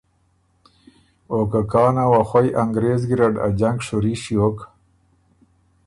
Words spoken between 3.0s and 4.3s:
ګیرډ ا جنګ شُوري